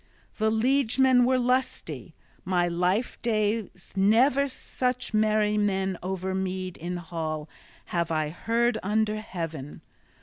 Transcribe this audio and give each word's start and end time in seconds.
The 0.37 0.49
liegemen 0.49 1.25
were 1.25 1.37
lusty; 1.37 2.15
my 2.43 2.67
life 2.67 3.21
days 3.21 3.93
never 3.95 4.47
such 4.47 5.13
merry 5.13 5.59
men 5.59 5.95
over 6.01 6.33
mead 6.33 6.75
in 6.77 6.97
hall 6.97 7.47
have 7.93 8.09
I 8.09 8.29
heard 8.29 8.79
under 8.81 9.17
heaven! 9.21 9.83